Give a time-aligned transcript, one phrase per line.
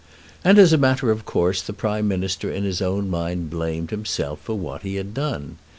[0.43, 4.39] And as a matter of course the Prime Minister in his own mind blamed himself
[4.41, 5.57] for what he had done.